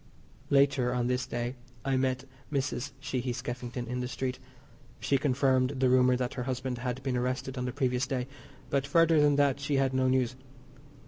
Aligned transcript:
Later 0.49 0.91
on 0.95 1.05
this 1.05 1.27
day 1.27 1.53
I 1.85 1.95
met 1.95 2.25
Mrs. 2.51 2.93
Sheehy 2.99 3.33
Skeffington 3.33 3.85
in 3.85 3.99
the 3.99 4.07
street. 4.07 4.39
She 4.99 5.19
confirmed 5.19 5.75
the 5.79 5.91
rumour 5.91 6.15
that 6.15 6.33
her 6.33 6.43
husband 6.49 6.79
had 6.79 7.03
been 7.03 7.15
arrested 7.15 7.55
on 7.55 7.65
the 7.65 7.71
previous 7.71 8.07
day, 8.07 8.25
but 8.71 8.87
further 8.87 9.21
than 9.21 9.35
that 9.35 9.59
she 9.59 9.75
had 9.75 9.93
no 9.93 10.07
news. 10.07 10.35